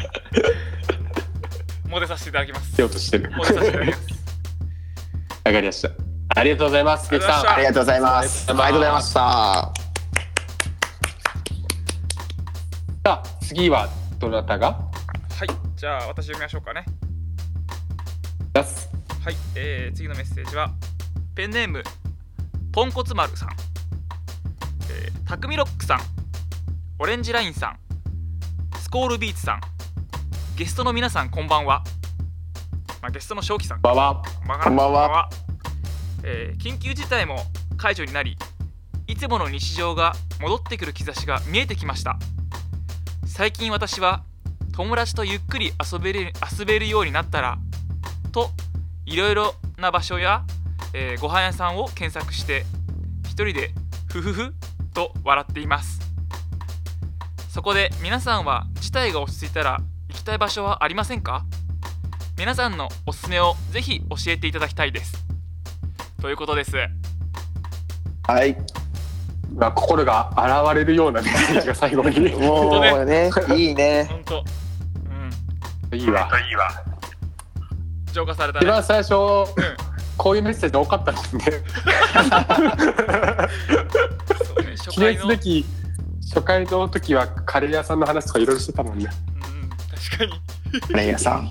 [1.92, 2.74] モデさせていただきます。
[2.74, 3.30] しようとしてる。
[3.32, 4.02] モデさせていただきます。
[5.44, 5.92] わかりました。
[6.30, 7.12] ありがとうございます。
[7.12, 8.50] あありがとうございます。
[8.50, 9.14] ありがとうございました。
[9.14, 9.74] さ
[13.06, 14.68] あ次はどなたが？
[14.68, 15.50] はい。
[15.76, 16.86] じゃあ私読みましょうかね。
[18.54, 18.90] 出す。
[19.26, 20.72] はい、えー、次のメッセージは
[21.36, 21.84] ペンネーム
[22.72, 23.50] ポンコツ丸さん、
[24.90, 26.00] えー、タクミロックさん。
[27.00, 27.78] オレンジラインさん。
[28.80, 29.62] スコールビーツさん
[30.58, 31.84] ゲストの皆さんこんばんは、
[33.02, 33.82] まあ、ゲストの正気さん。
[33.82, 34.22] ばば
[34.64, 35.30] こんばんは。
[36.24, 37.38] えー緊急事態も
[37.78, 38.38] 解除になり
[39.08, 42.20] いつもの日常が戻ってくる兆しが見えてきました。
[43.26, 44.24] 最近私は
[44.74, 47.58] 友達とゆっくり遊べる遊べるようになったら
[48.32, 48.52] と
[49.06, 50.44] いろいろな場所や、
[50.94, 52.66] えーご飯屋さんを検索して
[53.24, 53.72] 一人で
[54.10, 54.54] ふふふ
[54.94, 56.00] と笑っています。
[57.50, 61.46] そこで皆さんは事態が落ち着いたら行きたい場所はありませんか？
[62.38, 65.14] 皆さんのおすすめをぜひ教えていただきたいです。
[66.22, 66.76] ということです。
[68.24, 68.58] はい。
[69.56, 72.30] まあ心が現れるようなメッセージが最後に。
[72.36, 74.06] もうねいいね。
[74.10, 74.44] 本当。
[75.92, 75.98] うん。
[75.98, 76.30] いいわ。
[78.12, 78.66] 浄化されたね。
[78.66, 79.46] 一番最初うん。
[80.18, 81.52] こういうメッセージ多かったもんねね。
[84.76, 85.66] 初記念回のすべき
[86.34, 89.06] 初回の時はカレー屋さんの話とかいろいろしてたもんね。
[89.06, 89.31] うん
[90.10, 90.34] 確かに。
[90.96, 91.50] レイヤさん。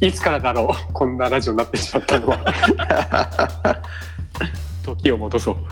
[0.00, 3.82] いつからだろうこんなラジオになってしまったのは。
[4.82, 5.56] 時を戻そう。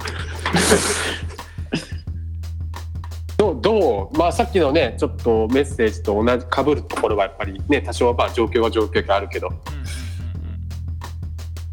[3.37, 9.49] どうどうまあさっきのねちょっとメッセージと同じかぶるところはやっぱりね多少はまあ状況は状況があるけど。
[9.49, 9.91] うんうんうん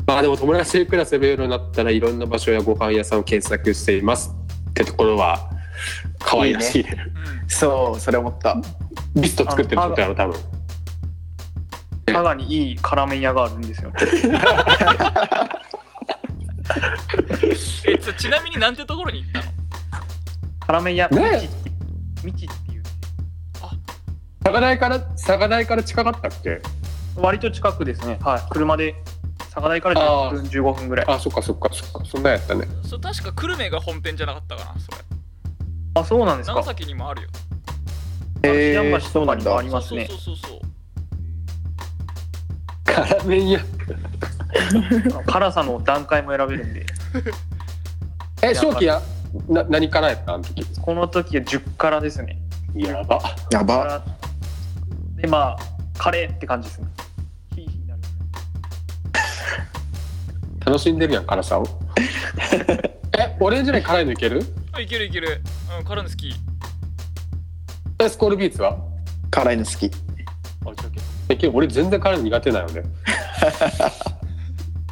[0.08, 4.34] まあでも友達とゆっくり遊べるようになったらいろんな場所やご飯屋さんを検索しています
[4.70, 5.50] ってところは
[6.20, 6.98] 可愛らしいね。
[7.16, 7.50] うんうん。
[7.50, 8.56] そうそれ思った。
[9.16, 10.40] リスト作ってることやろ多分。
[12.06, 13.92] 佐賀にいい辛麺屋があるんですよ。
[17.88, 19.46] えちょちなみになんてところに行ったの？
[20.60, 21.50] 辛麺屋、ねえ。
[22.24, 22.84] みちっていう。
[24.44, 26.62] 佐賀台から佐賀台から近かったっけ？
[27.16, 28.18] 割と近くですね。
[28.22, 28.42] はい。
[28.50, 28.96] 車で
[29.40, 29.96] 佐賀台から
[30.32, 31.06] 10分15分ぐらい。
[31.08, 32.06] あそっかそっかそっか。
[32.06, 32.68] そんなんやったね。
[32.84, 34.98] それ確か久留米が本店じゃなかったかなそれ
[36.00, 36.64] あ、そうなんですか長。
[36.64, 37.30] 崎にもあるよ
[38.44, 40.08] え東ー、橋とかにもありそうそうますね。
[40.10, 40.60] そうそうそう
[42.86, 43.60] 辛麺屋
[45.26, 46.86] 辛さの段階も選べるんで、
[48.42, 49.02] え正気や
[49.48, 52.40] な何からやったあの時この時は10辛ですね。
[52.76, 53.20] やば
[53.52, 54.04] やば辛
[55.22, 55.58] で、まあ、
[55.98, 56.88] カレーって感じですね。
[57.56, 58.02] ヒーヒーになる。
[60.66, 61.66] 楽しんでるやん辛さを
[63.20, 64.42] えオレンジライン辛いのいける？
[64.67, 65.42] あいけるいける。
[65.80, 66.34] うん辛いの好き。
[68.00, 68.78] えスコールビーツは？
[69.32, 69.86] 辛いの好き。
[69.86, 70.74] あじゃあ
[71.30, 72.84] えけど俺全然辛いの苦手なのね。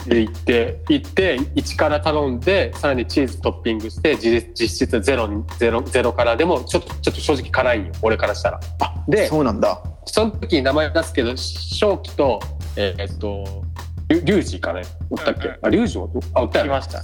[0.08, 8.60] で行って行って1から頼んでさらにチーズトッピングして実実質ゼロにゼロゼロからでもちょっとちょっと正直辛いんよ俺からしたら。
[8.82, 9.82] あでそうなんだ。
[10.06, 12.40] その時に名前出すけど正気と
[12.76, 13.64] えーっと
[14.10, 14.84] リュリュウジかね。
[15.10, 16.70] おったっけ、うんうんあリュウジもあおったよね。
[16.70, 17.02] 来ました。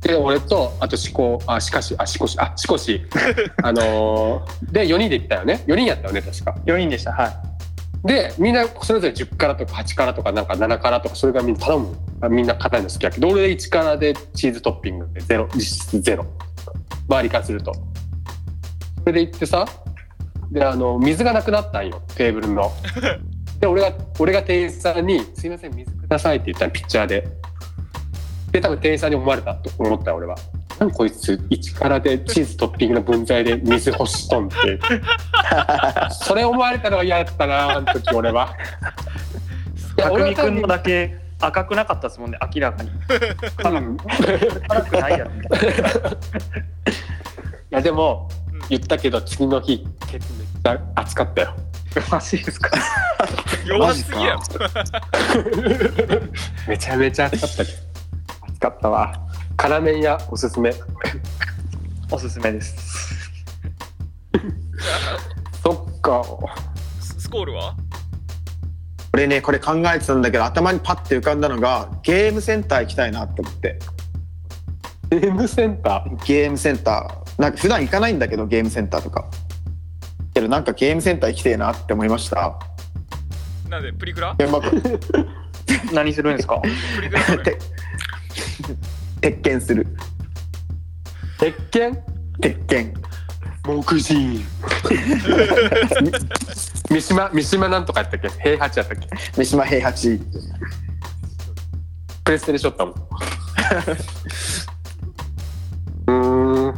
[0.00, 3.04] で俺とあとしこあしかしあしこしあしこし。
[3.62, 5.64] あ のーで4人で行ったよね。
[5.66, 6.54] 4人やったよね確か。
[6.64, 7.12] 4人でした。
[7.12, 7.32] はい。
[8.06, 11.96] でみんなそれぞれ10からとか8からとかなんか7からとかそれがみんな頼む。
[12.20, 16.24] あみんな硬いの好きやけど俺1からでチーズトッピングでゼロ実質ゼロ。
[17.08, 17.72] 周りからすると。
[17.72, 19.66] それで行ってさ
[20.52, 22.72] であの水がなくなったんよテーブルの。
[23.58, 27.26] で俺が俺が店員さんに「すいません水ください」って言ったらピッチャーで
[28.52, 30.36] で多分店員さんに思われたと思った俺は。
[30.78, 34.78] なんこいつ1からでチーズトッピングの分際で水欲しとんって。
[36.12, 38.54] それ思われたのが嫌だったなあの時俺は。
[39.96, 42.90] 匠君のだけ赤くなかったですもんね明らかに。
[42.90, 43.94] うん。
[43.94, 43.98] い
[44.68, 45.90] 辛くないやろみたいな。
[47.70, 48.60] やでもうん。
[48.68, 51.54] 言ったけど次の日ケツめっちゃ暑かったよ。
[52.10, 52.70] マジですか？
[53.66, 54.40] 弱すぎやろ
[56.68, 57.78] めちゃめちゃ暑かったけど。
[57.78, 57.87] 暑
[58.58, 59.12] かったわ。
[59.56, 60.72] 辛麺屋おすすめ。
[62.10, 62.76] おすすめです。
[65.62, 66.22] そっか。
[67.00, 67.74] ススコールは？
[69.14, 73.78] 俺ねこれ考えてたんだけど頭にパッて浮かんだのがゲームセンター行きたいなって思って。
[75.10, 76.24] ゲームセンター？
[76.26, 77.42] ゲームセンター。
[77.42, 79.24] なんか普段行かないんだけどゲームセンターとか。
[80.34, 82.58] けどなんかゲームセンター行きてえなって思いました。
[83.68, 84.36] なんでプリクラ？
[84.38, 84.60] 現場
[85.92, 86.60] 何するんですか？
[86.96, 87.22] プリクラ？
[87.24, 87.58] これて
[89.20, 89.86] 鉄拳する。
[91.38, 91.98] 鉄拳？
[92.40, 92.94] 鉄拳。
[93.64, 94.44] 木人。
[96.90, 98.28] 三島三島なんとかやったっけ？
[98.42, 99.08] 平八やったっけ？
[99.36, 100.20] 三島平八。
[102.24, 102.94] プレステでしょったもん。
[106.06, 106.74] うーん。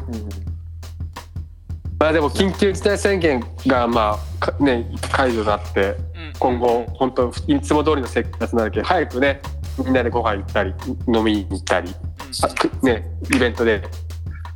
[1.98, 6.32] まあでも緊急事態宣言がまあかね解除になってうん。
[6.38, 9.40] 今後本当いつも通りの生活になるけど早くね
[9.84, 10.74] みんなでご飯行ったり
[11.08, 11.94] 飲みに行ったり
[12.42, 13.82] あくねイベントで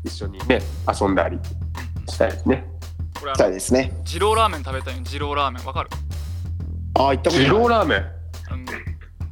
[0.04, 0.60] 一緒にね
[1.00, 1.38] 遊んだり
[2.08, 2.66] したいですね。
[3.14, 3.92] したこれあのいですね。
[4.04, 5.90] 二郎ラーメン食べたいの二郎ラーメンわかる、
[6.98, 7.58] ああ行ったこと二ない。
[7.58, 7.98] 郎ラーメン？
[8.52, 8.64] うん、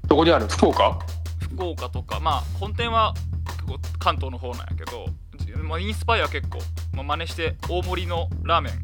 [0.06, 0.46] どこにある？
[0.48, 0.98] 福岡？
[1.40, 2.18] 福岡とか。
[2.20, 3.14] まあ本店は
[3.98, 5.06] 関東の方なんやけど、
[5.38, 6.58] じまあ、インスパイア結構、
[6.94, 8.74] まあ、真似して大盛りのラーメン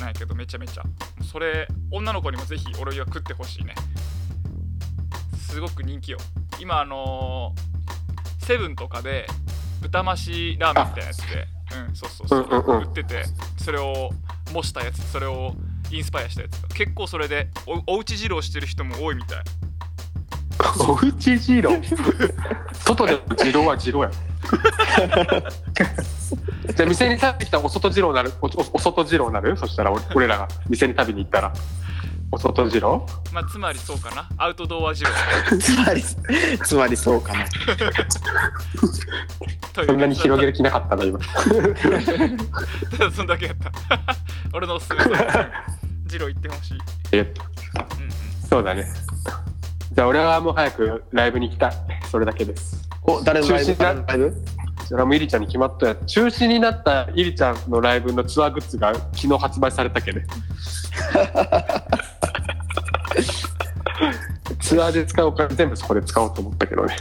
[0.00, 0.82] なんやけどめちゃめちゃ。
[1.30, 3.74] それ女の子にもぜひ俺は食ってほしいね
[5.54, 6.18] すごく人気よ。
[6.60, 9.26] 今あのーセブンとかで
[9.80, 11.46] 豚増しラーメンみたいなやつで
[11.88, 13.24] うんそうそうそう,、売ってて
[13.56, 14.10] それを
[14.52, 15.54] 模したやつそれを
[15.90, 16.60] インスパイアしたやつ。
[16.74, 17.48] 結構それで
[17.86, 19.38] おおうち二郎してる人も多いみたい。
[20.88, 21.70] おうち二郎？
[22.84, 24.10] 外で二郎は二郎や
[26.76, 28.32] じゃあ店に食べてきたらお外二郎なる？
[28.42, 29.56] おおお外二郎なる？
[29.56, 31.52] そしたら俺俺らが店に食べに行ったら
[32.34, 34.28] お外二郎まあつまりそうかな。
[34.38, 35.10] アウトドア二郎
[35.56, 37.46] つまりつまりそうかな。
[39.72, 41.20] というそんなに広げる気なかったな今。
[41.20, 41.24] た
[43.06, 43.70] だそんだけやった。
[44.52, 44.98] 俺のおすすめ。
[46.10, 46.78] 二郎行ってほしい、
[47.12, 47.20] え？
[47.20, 47.44] っと
[47.98, 48.10] うんうん、
[48.48, 48.84] そうだね。
[49.92, 51.72] じゃあ俺はもう早くライブに行きたい。
[52.10, 52.82] それだけです。
[53.04, 53.84] お誰のライブ？
[53.84, 54.44] ライブ？
[54.86, 60.26] それはもうイリちゃんに決まったや中止になったイリちゃんのライブのツアーグッズが昨日発売されたけね
[64.64, 66.96] ツアーで使うお金全部そこで使おうと思ったけどね。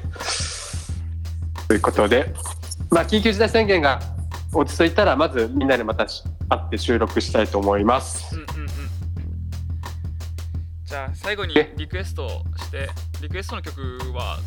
[1.69, 2.33] ということで
[2.91, 4.01] まあ緊急事態宣言が
[4.51, 8.35] 落ち着いたらまずみんなでまたし会って収録したいと思います。
[8.35, 8.67] うんうんうん。
[10.85, 11.73] じゃあ最後にえ？
[11.77, 12.89] リクエストして
[13.21, 13.79] リクエストの曲
[14.13, 14.39] は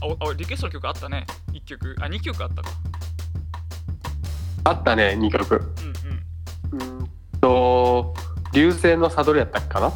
[0.00, 1.26] あおあリクエストの曲あったね。
[1.52, 1.96] 1曲。
[2.00, 2.70] あ2曲あったか。
[4.64, 5.62] あったね2曲。
[6.72, 6.98] うんうん。
[6.98, 7.10] うん
[7.42, 8.14] と
[8.54, 9.88] 流星のサドルやったっけかな？
[9.88, 9.92] うん。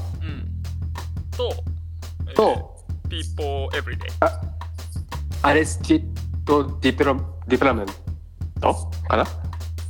[1.35, 1.51] と、
[2.41, 2.75] えーと
[3.11, 4.09] People Everyday
[5.43, 7.15] Arrested ディプロ
[7.47, 8.75] Development？
[9.09, 9.27] かな？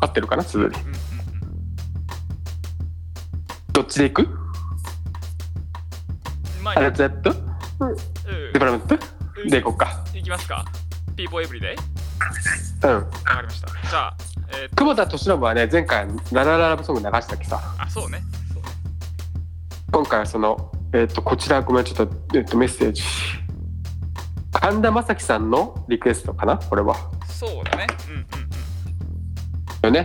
[0.00, 0.42] 合ってるかな？
[0.42, 0.72] すず
[3.72, 4.22] どっちでいく？
[4.22, 4.28] うん
[6.64, 8.98] まあアレスチッド・ディプラメント？
[9.48, 10.04] でいこうか。
[10.12, 10.64] いきますか。
[11.16, 11.76] People Everyday
[12.82, 12.94] うん。
[12.94, 13.68] わかりました。
[13.68, 14.16] じゃあ
[14.52, 17.60] えー久保田利伸はね前回ララララブソング流したっけさ。
[17.78, 18.22] あそうね。
[18.52, 18.68] そうね。
[19.92, 23.02] 今回はそのえっ、とこちらごめんちょっと,、えっとメッセージ。
[24.52, 26.96] 神田正輝さんのリクエストかなこれは。
[27.28, 27.86] そうだね。
[28.08, 28.50] うんうん
[29.82, 30.04] よね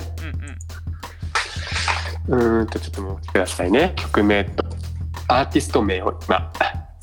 [2.30, 2.60] うんうん。
[2.60, 3.94] うんとちょっと待ってくださいね。
[3.96, 4.64] 曲名と
[5.28, 6.52] アーティスト名を今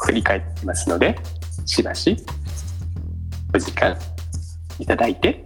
[0.01, 1.17] 振り返ってますので
[1.67, 2.17] しばし
[3.55, 3.97] お時間
[4.79, 5.45] いただいて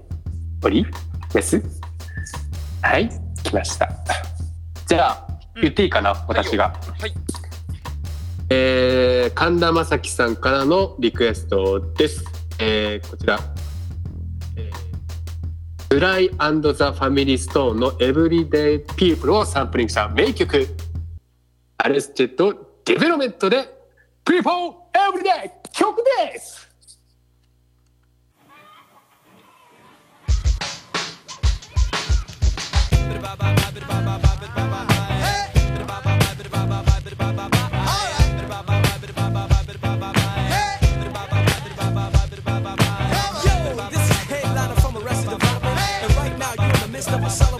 [0.64, 0.86] おり
[1.34, 1.62] ます。
[2.82, 3.08] はい
[3.42, 3.90] 来ました。
[4.86, 5.26] じゃあ
[5.56, 5.62] うん。
[5.62, 6.74] 言っていいかな、私が。
[7.00, 7.12] はい
[8.48, 12.24] えー、神田正輝さんからのリクエストです。
[12.58, 13.38] えー、こちら。
[15.88, 20.66] ブライアンドザ・ファミリー・ストーンの「エブリデイ・ピープル」をサンプリングした名曲
[21.78, 23.68] 「アレスチェット・デベロメント」で
[24.24, 24.72] 「ピーポー・
[25.08, 26.68] エブリデイ」曲です
[33.22, 34.85] バババババババババ
[47.06, 47.55] estamos hablando.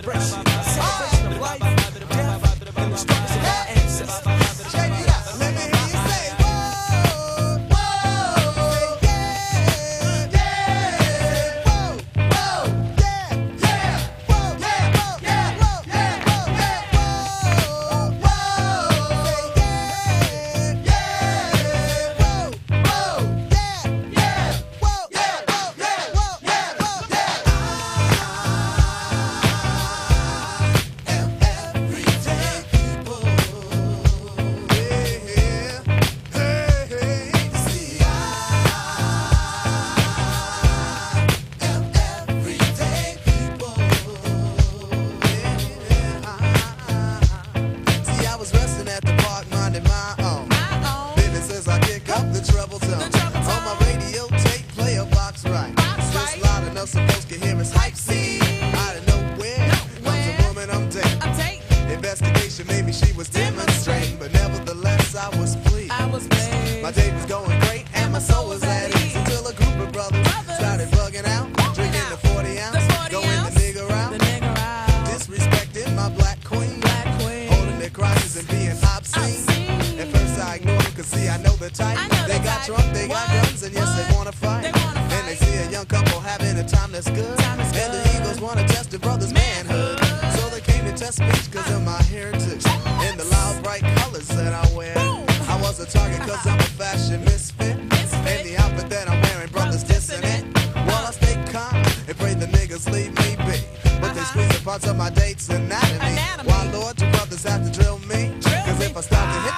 [108.89, 109.56] never stop to hit